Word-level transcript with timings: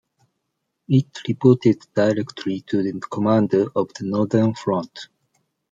It 0.87 1.19
reported 1.27 1.77
directly 1.93 2.61
to 2.61 2.81
the 2.81 2.99
commander 3.01 3.67
of 3.75 3.89
the 3.93 4.07
Northern 4.07 4.55
Front. 4.55 5.09